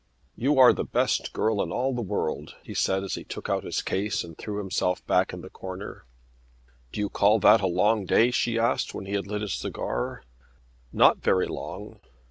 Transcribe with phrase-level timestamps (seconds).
[0.35, 3.63] "You are the best girl in all the world," he said as he took out
[3.63, 6.05] his case and threw himself back in the corner.
[6.91, 10.23] "Do you call that a long day?" she asked when he had lit his cigar.
[10.91, 11.99] "Not very long."